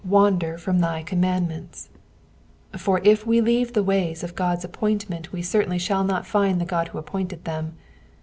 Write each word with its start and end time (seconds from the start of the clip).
fjoander 0.03 0.59
from 0.59 0.79
thy 0.79 1.03
commandments 1.03 1.89
"/ 2.33 2.45
for 2.75 2.99
if 3.03 3.27
we 3.27 3.39
leave 3.39 3.73
the 3.73 3.83
ways 3.83 4.23
of 4.23 4.33
God's 4.33 4.65
ap 4.65 4.71
pointment 4.71 5.31
we 5.31 5.43
certainly 5.43 5.77
shall 5.77 6.03
not 6.03 6.25
find 6.25 6.59
the 6.59 6.65
God 6.65 6.87
who 6.87 6.97
appointed 6.97 7.43
Ihcm. 7.43 7.73